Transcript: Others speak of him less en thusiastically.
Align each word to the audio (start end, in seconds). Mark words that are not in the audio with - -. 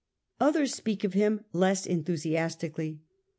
Others 0.39 0.73
speak 0.73 1.03
of 1.03 1.13
him 1.13 1.41
less 1.53 1.85
en 1.85 2.03
thusiastically. 2.03 3.01